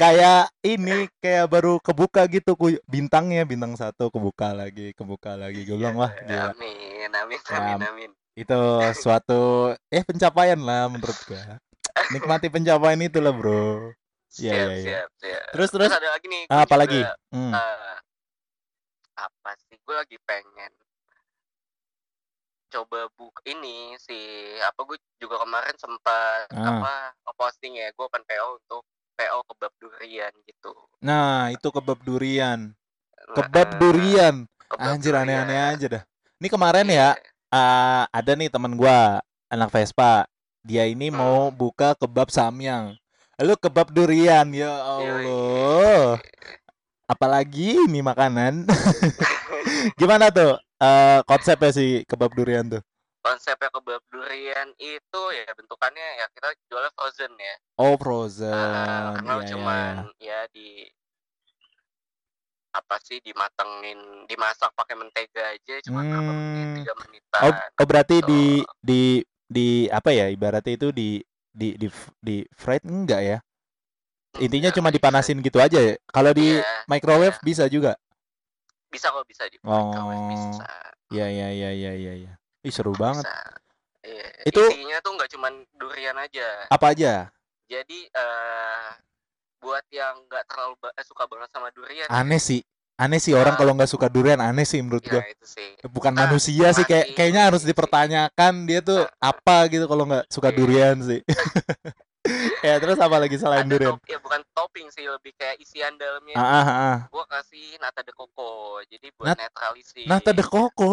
[0.00, 5.76] kayak ini kayak baru kebuka gitu ku bintangnya bintang satu kebuka lagi kebuka lagi gue
[5.76, 8.60] bilang wah gila Iya, amin amin Ya, amin amin itu
[8.96, 11.60] suatu eh pencapaian lah menurut gua
[12.12, 13.92] nikmati pencapaian itu lah bro
[14.36, 14.76] Iya, iya, iya.
[14.84, 15.90] siap siap Terus, terus?
[15.92, 17.00] ada lagi nih Ah, gua apa juga, lagi
[17.32, 17.52] hmm.
[17.56, 17.96] eh,
[19.16, 20.72] apa sih gue lagi pengen
[22.76, 24.24] coba buka ini sih
[24.60, 26.76] apa gue juga kemarin sempat Ah.
[26.76, 26.92] apa
[27.32, 28.84] posting ya gue open PO untuk
[29.16, 30.72] PO kebab durian gitu.
[31.00, 32.76] Nah itu kebab durian.
[33.16, 34.34] Nah, kebab eh, durian.
[34.66, 36.02] kebab anjir aneh-aneh aja dah.
[36.36, 37.32] Ini kemarin ya Iya.
[37.48, 40.28] ah, ada nih teman gua anak Vespa.
[40.60, 41.16] Dia ini Hmm.
[41.16, 42.92] mau buka kebab samyang.
[43.38, 44.68] Lu kebab durian ya
[45.00, 45.24] Yoi.
[45.24, 46.20] Allah.
[47.06, 48.66] apalagi ini makanan.
[49.96, 52.82] Gimana tuh eh konsepnya sih kebab durian tuh
[53.24, 58.48] konsepnya kebab durian itu ya bentukannya ya kita jualnya frozen ya Oh, frozen.
[59.16, 60.28] karena Iya, iya, cuman iya.
[60.28, 60.68] ya di
[62.76, 66.76] apa sih dimatengin dimasak pakai mentega aja cuma berapa menit Hmm.
[66.76, 68.40] tiga Oh, menitan oh berarti gitu di
[68.80, 69.00] di
[69.48, 71.20] di apa ya ibaratnya itu di
[71.52, 71.88] di di
[72.20, 73.38] di fried enggak ya?
[74.36, 75.94] Intinya Enggak, cuma bisa dipanasin gitu aja ya.
[76.12, 77.96] Kalau di iya microwave iya bisa juga.
[78.96, 79.92] Bisa kok bisa di Oh,
[80.32, 80.66] bisa
[81.12, 82.32] ya ya ya ya ya ya.
[82.64, 83.22] Ih seru banget.
[83.22, 83.36] bisa
[84.06, 87.28] Iya, Itu isinya tuh nggak cuman durian aja apa aja?
[87.66, 88.88] jadi eh
[89.58, 92.62] buat yang nggak terlalu ba- eh, suka banget sama durian ya Aneh sih.
[92.96, 95.22] Aneh sih orang ah kalau nggak suka durian aneh sih menurut ya gua.
[95.26, 99.66] itu sih Bukan kita manusia sih kayak kayaknya harus sih dipertanyakan dia tuh Ah, apa
[99.68, 101.20] gitu kalau nggak suka iya durian sih.
[102.66, 103.94] Ya terus apa lagi selain ada durian?
[103.96, 106.98] top ya bukan topping sih lebih kayak isian dalamnya Ah, itu ah, ah.
[107.10, 110.92] gua kasih nata de coco jadi buat Nat nata de netralisir coco.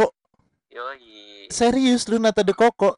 [0.69, 2.97] yoi Serius lu nata de coco?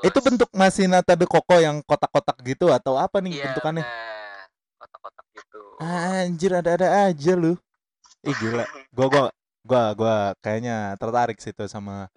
[0.00, 3.84] Itu serius bentuk masih nata de coco yang kotak-kotak gitu atau apa nih iya bentukannya?
[4.78, 7.56] kotak-kotak gitu Anjir ada-ada aja lu.
[8.22, 8.64] Ih gila.
[8.92, 9.24] Gua gua
[9.64, 12.08] gua gua kayaknya tertarik situ sama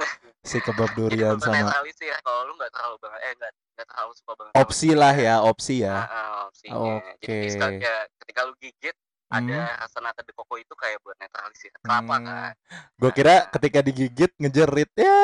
[0.44, 4.32] si kebab durian sama netralisir kalau lu nggak terlalu banget eh nggak nggak terlalu suka
[4.38, 5.98] banget opsi lah ya, opsi ya.
[6.46, 7.50] Opsinya jadi Oke.
[7.50, 8.96] sekali ya, ketika lu gigit
[9.34, 9.82] ada Hmm.
[9.82, 12.26] rasa nata de coco itu kayak buat netralisir kelapa Hmm.
[12.30, 12.54] kan
[13.02, 15.18] Gua kira nah ketika digigit ngejerit ya.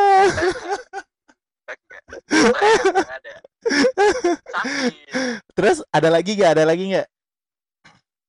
[3.06, 3.34] ada
[5.54, 6.52] Terus ada lagi nggak?
[6.58, 7.08] Ada lagi nggak?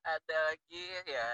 [0.01, 1.31] ada lagi ya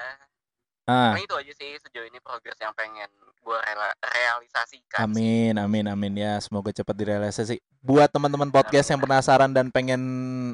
[0.86, 3.10] Ah, nah itu aja sih sejauh ini progres yang pengen
[3.42, 6.34] gue rela- realisasikan sih amin, amin, amin ya.
[6.38, 7.58] Semoga cepat direalisasi.
[7.78, 10.02] Buat teman-teman podcast amin yang penasaran dan pengen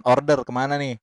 [0.03, 0.97] order ke mana nih?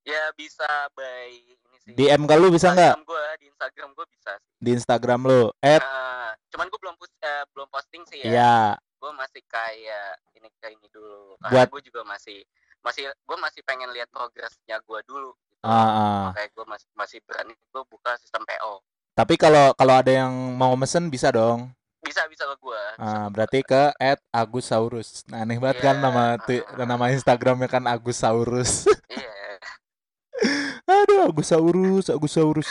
[0.00, 2.94] ya bisa by ini sih DM ke lu bisa nggak?
[3.04, 5.42] Gue di Instagram gue bisa sih Di Instagram lu.
[5.60, 10.08] At Nah, cuman gue belum pus- eh, belum posting sih ya ya gue masih kayak
[10.34, 12.42] ini kayak ini dulu karena buat gue juga masih
[12.80, 16.20] masih gue masih pengen lihat progresnya gue dulu ah, ah.
[16.30, 20.72] makanya gue masih masih berani gue buka sistem PO Tapi kalau kalau ada yang mau
[20.74, 21.68] mesen bisa dong.
[22.00, 23.92] bisa bisa ke gue Ah, berarti ke
[24.30, 25.28] @agusaurus.
[25.28, 28.88] Nah, aneh banget kan iya nama tu- nama Instagramnya kan Agusaurus.
[29.06, 29.60] iya
[30.88, 32.70] Aduh, Agusaurus, Agusaurus.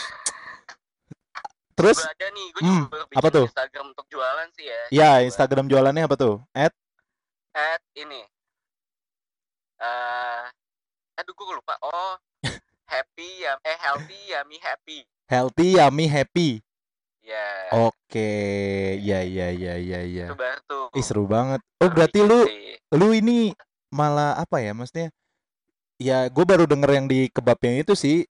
[1.72, 3.46] Terus, juga ada nih gue hmm, apa tuh?
[3.46, 6.42] Instagram untuk jualan sih ya Ya, Instagram jualannya apa tuh?
[6.50, 6.74] At
[7.50, 8.20] at ini
[9.80, 10.44] eh
[11.16, 12.14] aduh gue lupa oh
[13.20, 14.98] happy ya eh healthy yummy happy
[15.30, 16.58] Healthy Yummy Happy.
[17.22, 20.26] ya Oke, ya ya ya ya ya.
[20.26, 21.62] itu baru tuh Ih, seru banget.
[21.78, 23.54] Oh, baru berarti lu sih lu ini
[23.94, 24.74] malah apa ya?
[24.74, 25.14] Maksudnya
[26.02, 28.26] ya gue baru denger yang di kebabnya itu sih.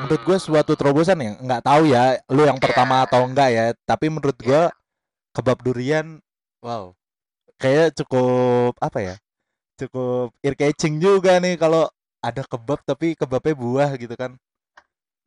[0.00, 1.36] Menurut gue suatu hmm terobosan ya.
[1.36, 3.64] Nggak tahu ya, lu yang pertama atau ya enggak ya.
[3.84, 4.72] Tapi menurut gue ya
[5.36, 6.16] kebab durian,
[6.64, 6.96] wow,
[7.60, 9.14] kayak cukup apa ya?
[9.76, 14.38] Cukup ear catching juga nih kalau ada kebab tapi kebabnya buah gitu kan.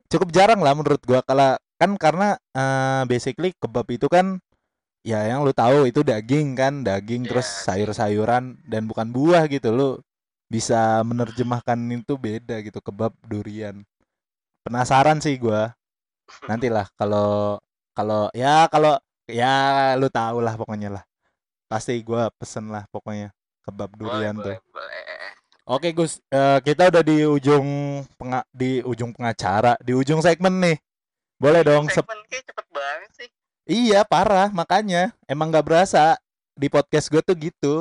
[0.08, 4.40] Cukup jarang lah menurut gua kalau kan karena eh, basically kebab itu kan
[5.04, 9.44] ya yang lu tahu itu daging kan, daging terus ya sih sayur-sayuran dan bukan buah
[9.46, 9.70] gitu.
[9.70, 9.88] Lu
[10.48, 13.84] bisa menerjemahkan itu beda gitu kebab durian.
[14.64, 15.76] Penasaran sih gua.
[16.48, 17.60] Nantilah kalau
[17.94, 21.04] kalau ya kalau ya lu tahu lah pokoknya lah.
[21.68, 23.34] Pasti gua pesen lah pokoknya
[23.66, 24.54] kebab boleh durian tuh.
[24.54, 25.15] boleh boleh
[25.66, 27.66] Oke Gus, eh, kita udah di ujung
[28.14, 30.78] penga- di ujung pengacara, di ujung segmen nih.
[31.36, 31.90] Boleh dong.
[31.90, 33.28] segmen kayak cepet banget sih
[33.66, 36.14] iya parah, makanya emang nggak berasa
[36.54, 37.74] di podcast gue tuh gitu.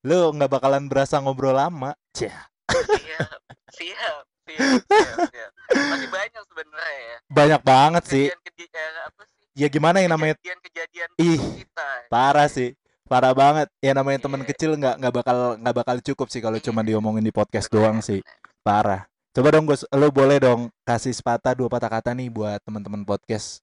[0.00, 1.92] Lu nggak bakalan berasa ngobrol lama.
[2.10, 2.32] Cih,
[2.72, 5.50] siap siap siap siap, siap.
[5.92, 8.26] masih banyak sebenarnya ya banyak banget sih.
[8.32, 10.34] kejadian-kejadian apa sih Ya gimana yang namanya?
[10.40, 12.72] kejadian-kejadian Ih, kita parah sih,
[13.06, 13.68] parah banget.
[13.78, 17.22] Ya namanya teman iya kecil nggak nggak bakal nggak bakal cukup sih kalau cuma diomongin
[17.22, 18.20] di podcast doang benar sih.
[18.20, 19.02] benar Parah.
[19.30, 23.60] Coba dong Gus, lu boleh dong kasih sepatah dua patah kata nih buat teman-teman podcast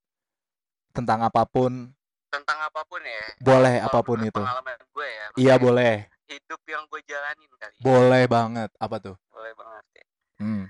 [0.91, 1.89] tentang apa pun
[2.29, 4.34] tentang apa pun ya Boleh apa pun itu.
[4.36, 6.06] pengalaman gue ya Iya boleh.
[6.23, 8.69] hidup yang gue jalanin kali ya Boleh banget.
[8.77, 9.15] Apa tuh?
[9.27, 10.06] boleh banget ya
[10.38, 10.65] Hmm.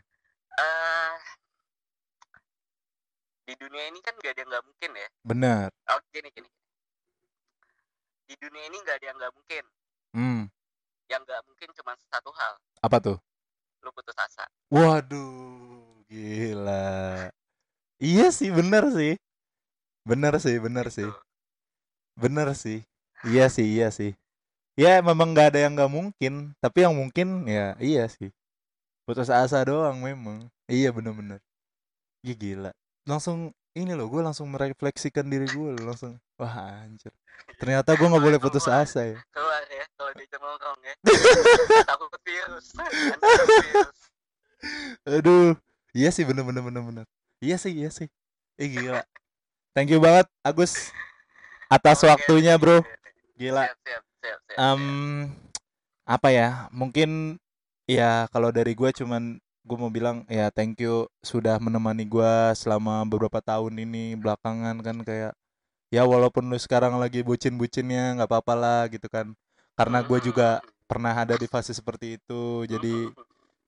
[0.53, 1.13] eh
[3.43, 5.67] di dunia ini kan gak ada yang nggak mungkin ya Bener.
[5.89, 6.47] oh gini gini
[8.33, 9.63] di dunia ini nggak ada yang nggak mungkin
[10.13, 10.41] Hmm.
[11.05, 13.17] yang nggak mungkin cuma satu hal Apa tuh?
[13.85, 17.29] lu putus asa Waduh, gila.
[18.01, 19.13] Iya sih, bener sih.
[20.01, 21.05] Bener sih, bener sih.
[21.05, 21.21] gitu
[22.17, 22.81] Bener sih.
[23.21, 24.17] Iya sih, iya sih.
[24.73, 26.57] Ya memang nggak ada yang nggak mungkin.
[26.57, 28.33] Tapi yang mungkin ya iya sih.
[29.05, 30.49] Putus asa doang memang.
[30.65, 31.37] Iya bener-bener.
[32.25, 32.71] Iya gila.
[33.05, 37.09] Langsung ini loh gue langsung merefleksikan diri gue loh langsung wah anjir.
[37.57, 39.17] Ternyata gue nggak boleh putus asa ya.
[39.33, 40.95] keluar ya kalau diajak nongkrong ya.
[41.89, 42.67] Takut virus
[45.03, 45.59] aduh
[45.91, 47.05] iya sih bener bener bener bener.
[47.43, 48.07] Iya sih iya sih.
[48.55, 49.03] Eh gila.
[49.73, 50.93] Thank you banget Agus
[51.67, 52.85] atas Oke, waktunya bro.
[53.35, 53.67] gila.
[53.67, 54.79] Siap siap siap siap, siap.
[56.03, 57.39] apa ya mungkin
[57.89, 63.07] ya kalau dari gue cuman gue mau bilang ya thank you sudah menemani gue selama
[63.07, 65.33] beberapa tahun ini belakangan kan kayak
[65.87, 69.31] ya walaupun lu sekarang lagi bucin-bucinnya nggak apa-apa lah gitu kan.
[69.73, 73.09] Karena gue juga pernah ada di fase seperti itu jadi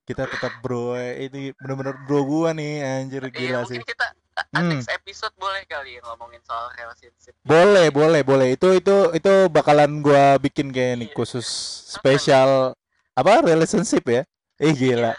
[0.06, 3.82] kita tetap bro eh, ini bener-bener bro gue nih anjir gila sih.
[3.82, 4.06] kita
[4.38, 4.70] uh, Hmm.
[4.76, 7.34] next episode boleh kali ya ngomongin soal relationship.
[7.42, 8.48] Boleh boleh boleh.
[8.54, 11.16] Itu itu itu bakalan gue bikin kayak nih Iya.
[11.16, 11.48] khusus
[11.90, 12.76] spesial
[13.16, 14.22] apa relationship ya?
[14.60, 15.16] Eh gila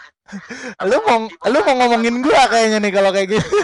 [0.89, 3.57] lu mau lu mau ngomongin gua kayaknya nih kalau kayak gitu.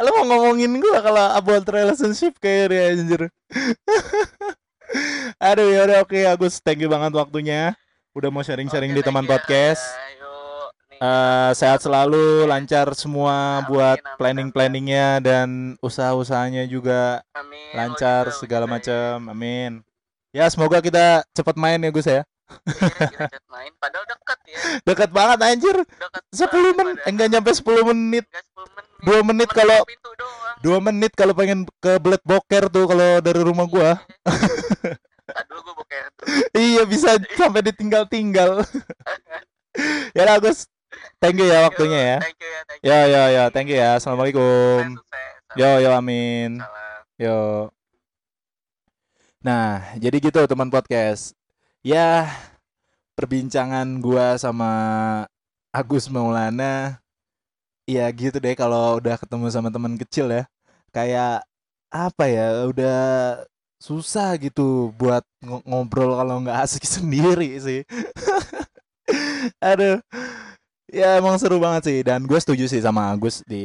[0.00, 3.22] Lu mau ngomongin gua kalau about relationship kayaknya anjir.
[5.38, 7.76] Aduh ya udah oke Agus thank you banget waktunya.
[8.10, 9.86] Udah mau sharing-sharing Oke, di teman you, podcast.
[11.00, 15.48] Eh, sehat selalu lancar semua Amin, buat amin, planning-planningnya dan
[15.80, 19.80] usaha-usahanya juga amin, lancar segala macam amin.
[20.28, 22.20] Ya semoga kita cepat main ya Gus ya
[23.50, 24.58] main padahal deket ya.
[24.86, 25.76] Dekat banget anjir.
[25.84, 28.24] Deket 10 banget menit enggak nyampe 10 menit.
[28.30, 28.88] Nggak 10 menit.
[29.00, 29.86] Dua menit kalau-
[30.60, 33.96] dua menit kalau pengen ke Blade Boker tuh kalau dari rumah gua.
[35.48, 36.04] Dulu gue boker
[36.58, 38.60] iya bisa sampai ditinggal-tinggal.
[40.10, 40.66] Ya lah Gus
[41.22, 42.18] thank you ya waktunya ya.
[42.18, 42.90] Thank you ya, thank you.
[42.90, 43.90] ya ya ya thank you ya.
[44.02, 44.98] Assalamualaikum.
[45.54, 46.58] yo yo amin.
[47.14, 47.70] Yo.
[49.40, 51.38] Nah jadi gitu teman podcast
[51.80, 52.28] ya
[53.16, 54.70] perbincangan gua sama
[55.70, 56.98] Agus Maulana
[57.88, 60.44] ya gitu deh kalau udah ketemu sama teman kecil ya.
[60.94, 61.46] Kayak
[61.90, 62.98] apa ya udah
[63.80, 67.80] susah gitu buat ngo- ngobrol kalau nggak asik sendiri sih.
[69.70, 69.98] Aduh
[70.90, 73.64] ya emang seru banget sih dan gue setuju sih sama Agus di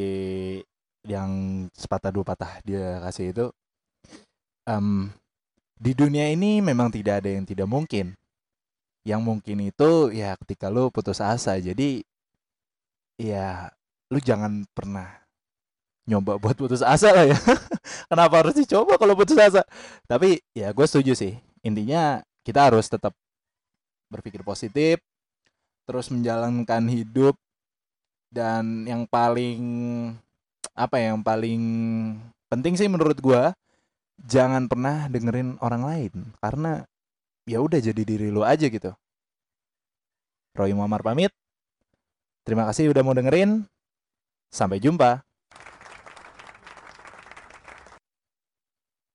[1.06, 3.46] yang sepatah dua patah dia kasih itu.
[4.66, 5.10] Em,
[5.76, 8.16] di dunia ini memang tidak ada yang tidak mungkin.
[9.06, 12.02] Yang mungkin itu ya ketika lu putus asa jadi
[13.20, 13.70] ya
[14.10, 15.22] lu jangan pernah
[16.08, 17.38] nyoba buat putus asa lah ya.
[18.10, 19.62] Kenapa harus dicoba kalau putus asa?
[20.08, 21.38] Tapi ya gue setuju sih.
[21.62, 23.14] Intinya kita harus tetap
[24.10, 25.02] berpikir positif
[25.86, 27.38] terus menjalankan hidup
[28.30, 29.62] dan yang paling
[30.74, 31.62] apa ya, yang paling
[32.50, 33.54] penting sih menurut gua
[34.22, 36.88] jangan pernah dengerin orang lain karena
[37.44, 38.94] ya udah jadi diri lu aja gitu.
[40.56, 41.34] Roy Muammar pamit.
[42.46, 43.66] Terima kasih udah mau dengerin.
[44.48, 45.25] Sampai jumpa.